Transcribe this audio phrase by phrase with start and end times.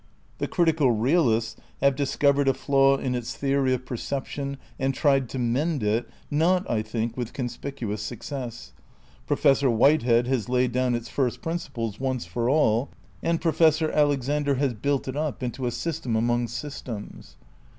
[0.39, 5.29] The Critical Eealists ^ have discovered a flaw in its theory of perception and tried
[5.29, 8.73] to mend it (not, I think, with conspicuous success);
[9.27, 12.89] Professor Whitehead" has laid down its first principles once for all;
[13.21, 17.37] and Pro fessor Alexander * has built it up into a system among systems.